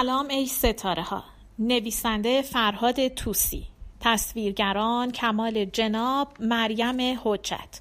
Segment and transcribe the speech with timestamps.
[0.00, 1.24] سلام ای ستاره ها
[1.58, 3.66] نویسنده فرهاد توسی
[4.00, 7.80] تصویرگران کمال جناب مریم حجت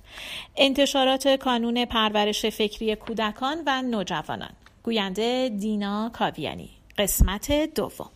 [0.57, 4.49] انتشارات کانون پرورش فکری کودکان و نوجوانان.
[4.83, 6.69] گوینده دینا کاویانی.
[6.97, 8.09] قسمت دوم.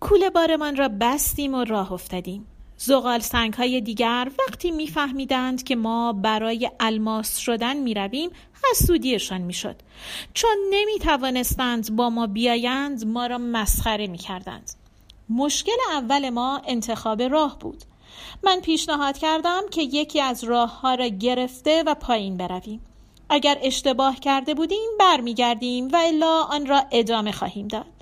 [0.00, 2.46] کوله بارمان را بستیم و راه افتادیم.
[2.76, 8.30] زغال سنگ های دیگر وقتی میفهمیدند که ما برای الماس شدن می رویم
[8.70, 9.76] حسودیشان می شد.
[10.34, 14.70] چون نمی توانستند با ما بیایند ما را مسخره می کردند.
[15.28, 17.84] مشکل اول ما انتخاب راه بود.
[18.42, 22.80] من پیشنهاد کردم که یکی از راه ها را گرفته و پایین برویم.
[23.28, 27.93] اگر اشتباه کرده بودیم برمیگردیم و الا آن را ادامه خواهیم داد.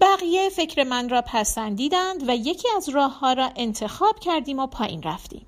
[0.00, 5.02] بقیه فکر من را پسندیدند و یکی از راه ها را انتخاب کردیم و پایین
[5.02, 5.46] رفتیم.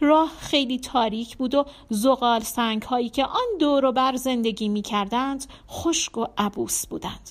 [0.00, 4.82] راه خیلی تاریک بود و زغال سنگ هایی که آن دور و بر زندگی می
[4.82, 7.30] کردند خشک و عبوس بودند.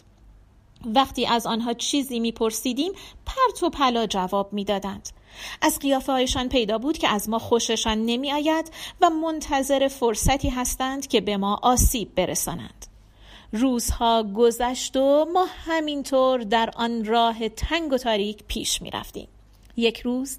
[0.85, 2.91] وقتی از آنها چیزی میپرسیدیم
[3.25, 5.09] پرت و پلا جواب می‌دادند
[5.61, 11.07] از قیافه هایشان پیدا بود که از ما خوششان نمی آید و منتظر فرصتی هستند
[11.07, 12.76] که به ما آسیب برسانند
[13.51, 19.27] روزها گذشت و ما همینطور در آن راه تنگ و تاریک پیش می رفتیم.
[19.77, 20.37] یک روز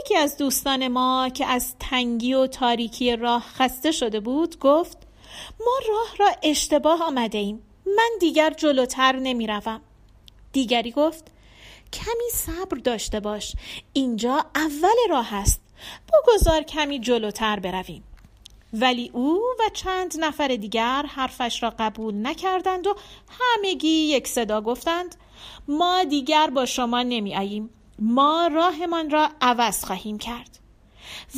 [0.00, 4.98] یکی از دوستان ما که از تنگی و تاریکی راه خسته شده بود گفت
[5.60, 9.80] ما راه را اشتباه آمده ایم من دیگر جلوتر نمی روم.
[10.52, 11.24] دیگری گفت
[11.92, 13.52] کمی صبر داشته باش
[13.92, 15.60] اینجا اول راه است
[16.12, 18.04] بگذار کمی جلوتر برویم
[18.80, 22.94] ولی او و چند نفر دیگر حرفش را قبول نکردند و
[23.30, 25.16] همگی یک صدا گفتند
[25.68, 30.58] ما دیگر با شما نمی آییم ما راهمان را عوض خواهیم کرد.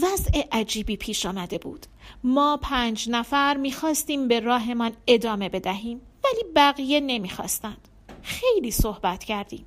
[0.03, 1.87] وضع عجیبی پیش آمده بود.
[2.25, 7.89] ما پنج نفر می‌خواستیم به راهمان ادامه بدهیم ولی بقیه نمی‌خواستند.
[8.23, 9.67] خیلی صحبت کردیم.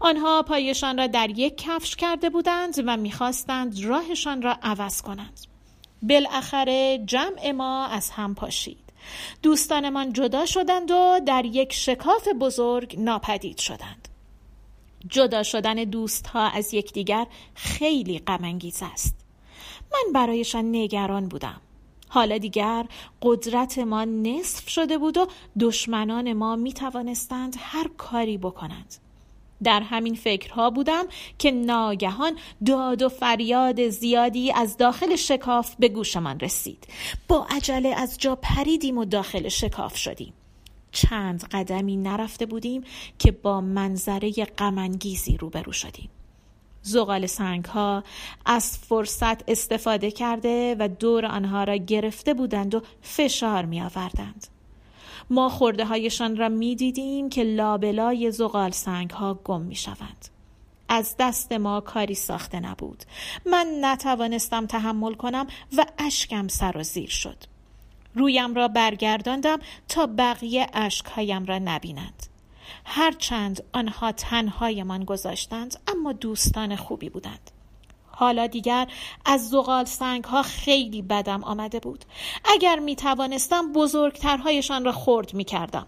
[0.00, 5.40] آنها پایشان را در یک کفش کرده بودند و می‌خواستند راهشان را عوض کنند.
[6.02, 8.92] بالاخره جمع ما از هم پاشید.
[9.42, 14.08] دوستانمان جدا شدند و در یک شکاف بزرگ ناپدید شدند.
[15.08, 19.14] جدا شدن دوست ها از یکدیگر خیلی غمانگیز است.
[19.92, 21.60] من برایشان نگران بودم.
[22.08, 22.86] حالا دیگر
[23.22, 25.26] قدرت ما نصف شده بود و
[25.60, 28.94] دشمنان ما می توانستند هر کاری بکنند.
[29.64, 31.04] در همین فکرها بودم
[31.38, 36.86] که ناگهان داد و فریاد زیادی از داخل شکاف به گوشمان رسید.
[37.28, 40.32] با عجله از جا پریدیم و داخل شکاف شدیم.
[40.92, 42.84] چند قدمی نرفته بودیم
[43.18, 46.10] که با منظره غمانگیزی روبرو شدیم.
[46.82, 48.04] زغال سنگ ها
[48.46, 54.57] از فرصت استفاده کرده و دور آنها را گرفته بودند و فشار می آوردند.
[55.30, 60.28] ما خورده هایشان را می دیدیم که لابلای زغال سنگ ها گم می شوند.
[60.88, 63.04] از دست ما کاری ساخته نبود.
[63.46, 65.46] من نتوانستم تحمل کنم
[65.76, 67.44] و اشکم سر و زیر شد.
[68.14, 69.58] رویم را برگرداندم
[69.88, 72.26] تا بقیه اشکهایم را نبینند.
[72.84, 77.50] هرچند آنها تنهایمان گذاشتند اما دوستان خوبی بودند
[78.18, 78.88] حالا دیگر
[79.24, 82.04] از زغال سنگ ها خیلی بدم آمده بود.
[82.44, 85.86] اگر می توانستم بزرگترهایشان را خرد می کردم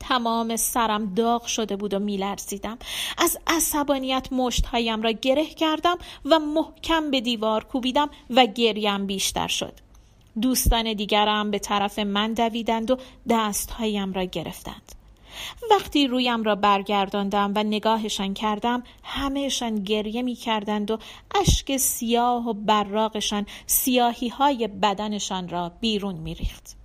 [0.00, 2.78] تمام سرم داغ شده بود و میلرزیدم.
[3.18, 9.72] از عصبانیت مشتهایم را گره کردم و محکم به دیوار کوبیدم و گریم بیشتر شد.
[10.42, 12.96] دوستان دیگرم به طرف من دویدند و
[13.28, 14.97] دستهایم را گرفتند.
[15.70, 20.98] وقتی رویم را برگرداندم و نگاهشان کردم همهشان گریه می کردند و
[21.40, 26.76] اشک سیاه و براغشان سیاهی های بدنشان را بیرون می ریخت.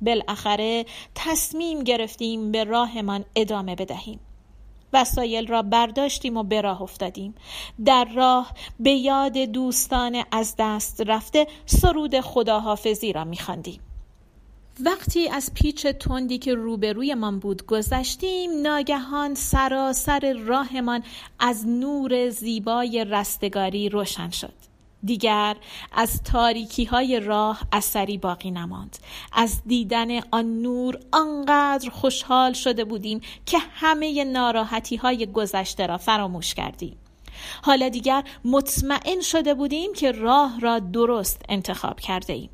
[0.00, 4.20] بالاخره تصمیم گرفتیم به راهمان ادامه بدهیم.
[4.92, 7.34] وسایل را برداشتیم و به راه افتادیم
[7.84, 13.80] در راه به یاد دوستان از دست رفته سرود خداحافظی را میخواندیم
[14.80, 21.02] وقتی از پیچ تندی که روبرویمان بود گذشتیم ناگهان سراسر راهمان
[21.38, 24.52] از نور زیبای رستگاری روشن شد.
[25.04, 25.56] دیگر
[25.92, 28.98] از تاریکی های راه اثری باقی نماند.
[29.32, 36.54] از دیدن آن نور آنقدر خوشحال شده بودیم که همه ناراحتی های گذشته را فراموش
[36.54, 36.96] کردیم.
[37.62, 42.50] حالا دیگر مطمئن شده بودیم که راه را درست انتخاب کرده ایم.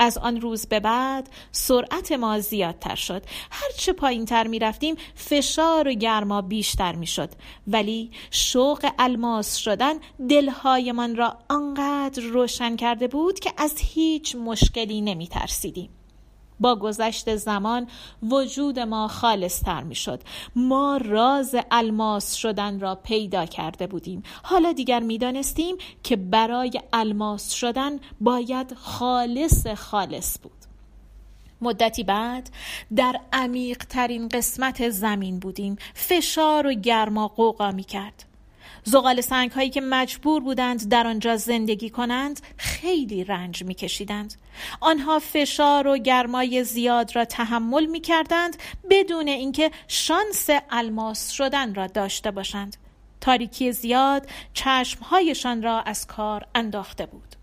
[0.00, 3.22] از آن روز به بعد سرعت ما زیادتر شد.
[3.50, 7.30] هرچه پایین تر می رفتیم فشار و گرما بیشتر می شد
[7.66, 9.94] ولی شوق الماس شدن
[10.28, 15.99] دلهایمان را آنقدر روشن کرده بود که از هیچ مشکلی نمی ترسیدیم
[16.60, 17.86] با گذشت زمان
[18.22, 20.20] وجود ما خالصتر می شد
[20.56, 24.22] ما راز الماس شدن را پیدا کرده بودیم.
[24.42, 30.52] حالا دیگر می دانستیم که برای الماس شدن باید خالص خالص بود.
[31.62, 32.50] مدتی بعد
[32.96, 35.76] در عمیق ترین قسمت زمین بودیم.
[35.94, 38.29] فشار و گرما قوقا می کرد
[38.84, 44.34] زغال سنگ هایی که مجبور بودند در آنجا زندگی کنند خیلی رنج می کشیدند.
[44.80, 48.56] آنها فشار و گرمای زیاد را تحمل می کردند
[48.90, 52.76] بدون اینکه شانس الماس شدن را داشته باشند.
[53.20, 57.36] تاریکی زیاد چشمهایشان را از کار انداخته بود.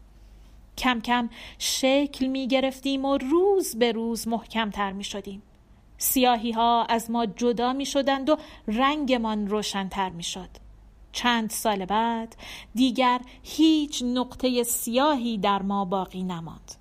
[0.78, 5.42] کم کم شکل می گرفتیم و روز به روز محکمتر می شدیم.
[5.98, 8.38] سیاهی ها از ما جدا می شدند و
[8.68, 10.67] رنگمان روشنتر می شد.
[11.18, 12.36] چند سال بعد
[12.75, 16.75] دیگر هیچ نقطه سیاهی در ما باقی نماند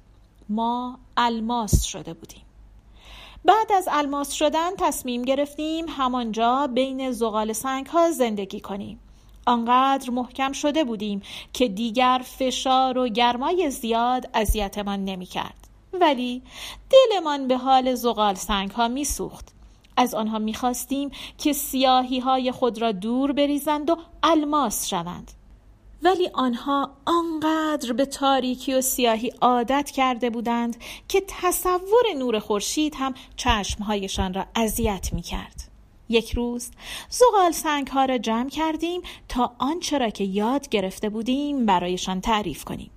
[0.48, 2.42] ما الماس شده بودیم
[3.44, 9.00] بعد از الماس شدن تصمیم گرفتیم همانجا بین زغال سنگ ها زندگی کنیم
[9.46, 11.22] آنقدر محکم شده بودیم
[11.52, 15.68] که دیگر فشار و گرمای زیاد اذیتمان نمی کرد.
[15.92, 16.42] ولی
[16.90, 19.55] دلمان به حال زغال سنگ ها می سوخت.
[19.96, 25.32] از آنها می‌خواستیم که سیاهی های خود را دور بریزند و الماس شوند
[26.02, 30.76] ولی آنها آنقدر به تاریکی و سیاهی عادت کرده بودند
[31.08, 35.70] که تصور نور خورشید هم چشمهایشان را اذیت می کرد.
[36.08, 36.70] یک روز
[37.10, 42.64] زغال سنگ ها را جمع کردیم تا آنچه را که یاد گرفته بودیم برایشان تعریف
[42.64, 42.90] کنیم.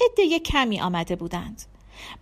[0.00, 1.62] عده کمی آمده بودند.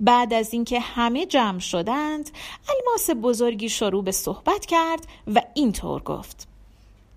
[0.00, 2.30] بعد از اینکه همه جمع شدند
[2.68, 6.48] الماس بزرگی شروع به صحبت کرد و اینطور گفت.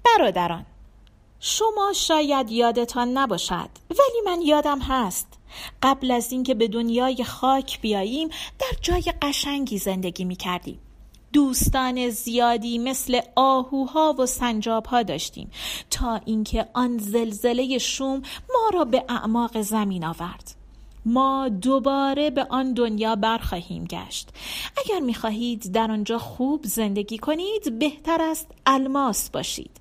[0.06, 0.66] برادران
[1.40, 5.28] شما شاید یادتان نباشد ولی من یادم هست.
[5.84, 8.30] قبل از اینکه به دنیای خاک بیاییم
[8.60, 10.80] در جای قشنگی زندگی می کردیم
[11.34, 15.52] دوستان زیادی مثل آهوها و سنجابها داشتیم
[15.90, 20.59] تا اینکه آن زلزله شوم ما را به اعماق زمین آورد.
[21.06, 24.30] ما دوباره به آن دنیا برخواهیم گشت.
[24.78, 29.72] اگر می‌خواهید در آنجا خوب زندگی کنید بهتر است الماس باشید.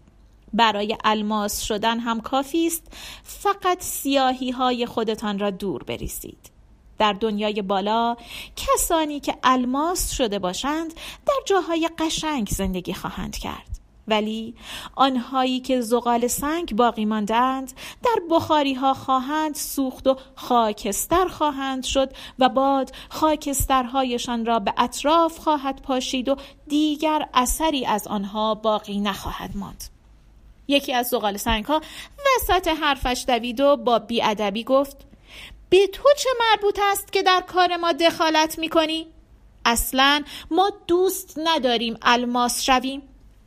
[0.52, 2.86] برای الماس شدن هم کافی است
[3.22, 6.50] فقط سیاهی های خودتان را دور بریزید.
[6.98, 8.16] در دنیای بالا
[8.56, 10.94] کسانی که الماس شده باشند
[11.26, 13.78] در جاهای قشنگ زندگی خواهند کرد.
[14.08, 14.54] ولی
[14.96, 17.72] آنهایی که زغال سنگ باقی ماندند
[18.04, 25.38] در بخاری ها خواهند سوخت و خاکستر خواهند شد و باد خاکسترهایشان را به اطراف
[25.38, 26.36] خواهد پاشید و
[26.68, 29.84] دیگر اثری از آنها باقی نخواهد ماند
[30.68, 31.80] یکی از زغال سنگ ها
[32.36, 34.96] وسط حرفش دوید و با بیادبی گفت
[35.70, 39.06] به تو چه مربوط است که در کار ما دخالت می‌کنی؟
[39.64, 43.02] اصلا ما دوست نداریم الماس شویم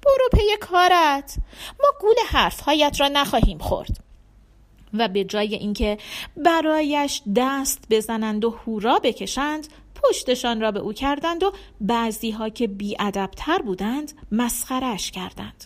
[0.05, 1.35] برو پی کارت.
[1.79, 4.03] ما گول حرفهایت را نخواهیم خورد.
[4.93, 5.97] و به جای اینکه
[6.37, 9.67] برایش دست بزنند و هورا بکشند
[10.03, 15.65] پشتشان را به او کردند و بعضی ها که بیادبتر بودند مسخرش کردند.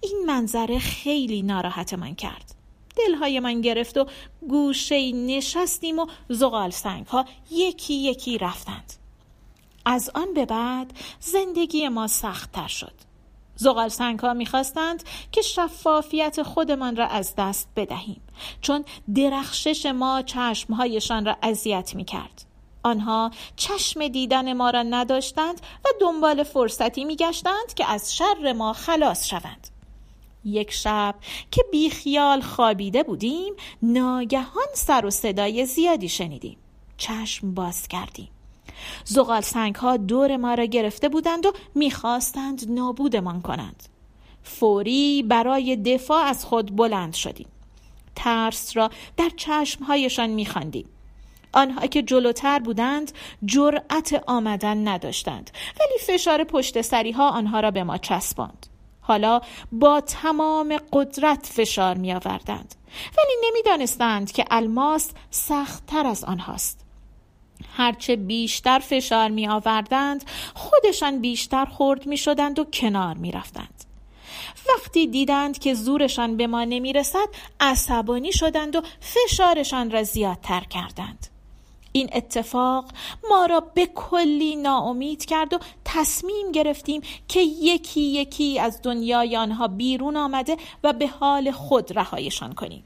[0.00, 2.54] این منظره خیلی ناراحت من کرد.
[2.96, 4.06] دلهای من گرفت و
[4.48, 8.92] گوشه نشستیم و زغال سنگ ها یکی یکی رفتند.
[9.84, 13.05] از آن به بعد زندگی ما سختتر شد.
[13.56, 18.22] زغال سنگ ها می‌خواستند که شفافیت خودمان را از دست بدهیم
[18.60, 18.84] چون
[19.14, 22.46] درخشش ما چشمهایشان را اذیت می‌کرد.
[22.82, 29.26] آنها چشم دیدن ما را نداشتند و دنبال فرصتی میگشتند که از شر ما خلاص
[29.26, 29.68] شوند.
[30.44, 31.14] یک شب
[31.50, 36.58] که بیخیال خوابیده بودیم ناگهان سر و صدای زیادی شنیدیم.
[36.96, 38.28] چشم باز کردیم.
[39.04, 43.82] زغال سنگ ها دور ما را گرفته بودند و می‌خواستند نابودمان کنند.
[44.42, 47.46] فوری برای دفاع از خود بلند شدیم.
[48.16, 50.88] ترس را در چشمهایشان میخواندیم.
[51.52, 53.12] آنها که جلوتر بودند
[53.44, 55.50] جرأت آمدن نداشتند.
[55.80, 58.66] ولی فشار پشت سری ها آنها را به ما چسباند.
[59.00, 59.40] حالا
[59.72, 62.74] با تمام قدرت فشار می آوردند
[63.18, 66.85] ولی نمی‌دانستند که الماس سختتر از آنهاست.
[67.76, 73.84] هرچه بیشتر فشار می آوردند خودشان بیشتر خورد می شدند و کنار می رفتند.
[74.68, 77.28] وقتی دیدند که زورشان به ما نمی رسد
[77.60, 81.26] عصبانی شدند و فشارشان را زیادتر کردند.
[81.92, 82.84] این اتفاق
[83.30, 89.68] ما را به کلی ناامید کرد و تصمیم گرفتیم که یکی یکی از دنیای آنها
[89.68, 92.84] بیرون آمده و به حال خود رهایشان کنیم.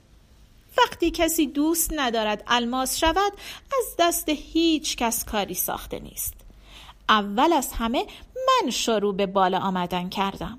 [0.78, 3.32] وقتی کسی دوست ندارد الماس شود
[3.78, 6.34] از دست هیچ کس کاری ساخته نیست.
[7.08, 10.58] اول از همه من شروع به بالا آمدن کردم.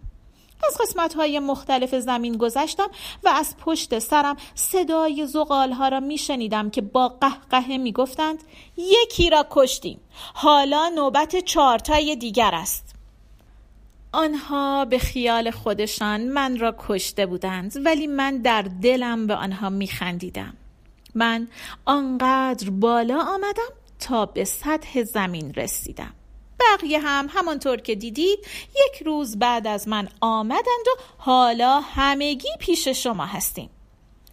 [0.67, 2.89] از قسمت های مختلف زمین گذشتم
[3.23, 8.43] و از پشت سرم صدای زغال ها را می شنیدم که با قهقه می گفتند
[8.77, 9.99] یکی را کشتیم.
[10.33, 12.90] حالا نوبت چارتای دیگر است.
[14.11, 19.87] آنها به خیال خودشان من را کشته بودند ولی من در دلم به آنها می
[19.87, 20.53] خندیدم
[21.15, 21.47] من
[21.85, 26.13] آنقدر بالا آمدم تا به سطح زمین رسیدم.
[26.59, 28.39] بقیه هم همانطور که دیدید
[28.69, 33.69] یک روز بعد از من آمدند و حالا همگی پیش شما هستیم.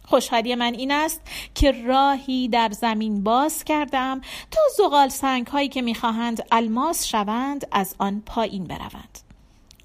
[0.05, 1.21] خوشحالی من این است
[1.55, 4.21] که راهی در زمین باز کردم
[4.51, 9.28] تا زغال سنگ هایی که می‌خواهند الماس شوند از آن پایین بروند.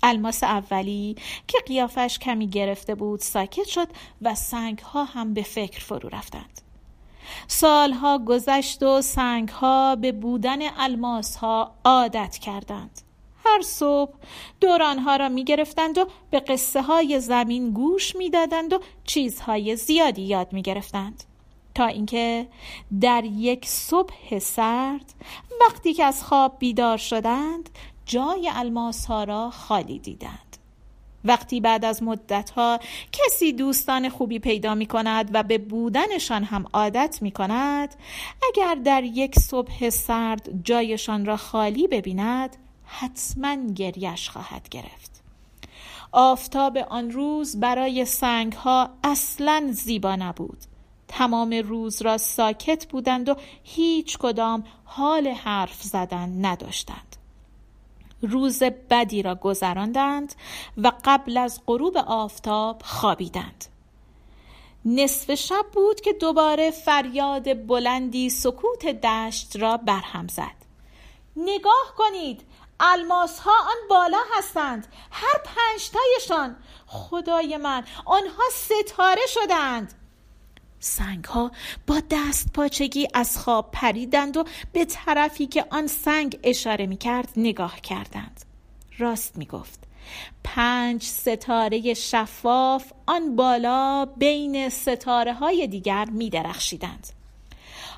[0.04, 1.16] الماس اولی
[1.48, 3.88] که قیافش کمی گرفته بود ساکت شد
[4.22, 6.60] و سنگ ها هم به فکر فرو رفتند.
[7.48, 13.00] سالها گذشت و سنگها به بودن الماس ها عادت کردند.
[13.44, 14.12] هر صبح
[14.60, 20.22] دورانها را می گرفتند و به قصه های زمین گوش می دادند و چیزهای زیادی
[20.22, 21.24] یاد می گرفتند
[21.74, 22.46] تا اینکه
[23.00, 25.14] در یک صبح سرد
[25.60, 27.70] وقتی که از خواب بیدار شدند
[28.06, 30.56] جای الماس ها را خالی دیدند.
[31.24, 32.80] وقتی بعد از مدتها
[33.12, 37.94] کسی دوستان خوبی پیدا می کند و به بودنشان هم عادت می کند
[38.48, 45.22] اگر در یک صبح سرد جایشان را خالی ببیند حتما گریش خواهد گرفت.
[46.12, 50.58] آفتاب آن روز برای سنگ ها اصلا زیبا نبود.
[51.08, 57.13] تمام روز را ساکت بودند و هیچ کدام حال حرف زدن نداشتند.
[58.26, 60.34] روز بدی را گذراندند
[60.76, 63.64] و قبل از غروب آفتاب خوابیدند.
[64.84, 70.64] نصف شب بود که دوباره فریاد بلندی سکوت دشت را برهم زد.
[71.36, 72.40] نگاه کنید
[72.80, 76.56] الماس ها آن بالا هستند هر پنجتایشان.
[76.86, 79.94] خدای من آنها ستاره شدند.
[80.84, 81.50] سنگ ها
[81.86, 87.28] با دست پاچگی از خواب پریدند و به طرفی که آن سنگ اشاره می کرد
[87.36, 88.44] نگاه کردند.
[88.98, 89.80] راست می گفت
[90.44, 97.08] پنج ستاره شفاف آن بالا بین ستاره های دیگر می درخشیدند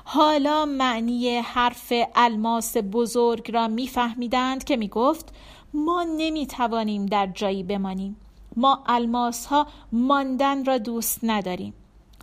[0.03, 5.33] حالا معنی حرف الماس بزرگ را میفهمیدند که می گفت
[5.73, 8.17] ما نمی توانیم در جایی بمانیم.
[8.55, 11.73] ما الماس ها ماندن را دوست نداریم.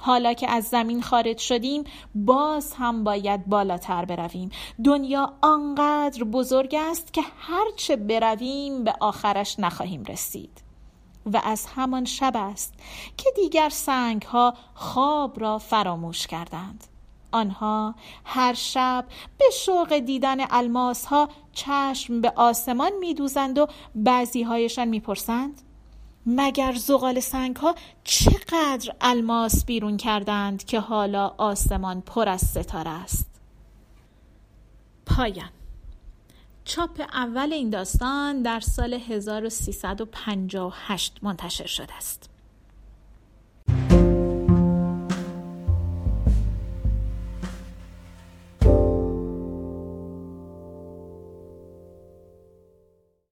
[0.04, 1.84] حالا که از زمین خارج شدیم
[2.14, 4.50] باز هم باید بالاتر برویم.
[4.84, 10.62] دنیا آنقدر بزرگ است که هرچه برویم به آخرش نخواهیم رسید.
[11.32, 12.74] و از همان شب است
[13.16, 16.84] که دیگر سنگ ها خواب را فراموش کردند.
[17.32, 17.94] آنها
[18.24, 19.04] هر شب
[19.38, 25.60] به شوق دیدن الماس ها چشم به آسمان می دوزند و بعضی هایشان می پرسند
[26.26, 33.30] مگر زغال سنگ ها چقدر الماس بیرون کردند که حالا آسمان پر از ستاره است؟
[35.06, 35.50] پایان.
[36.64, 42.33] چاپ اول این داستان در سال 1358 منتشر شده است.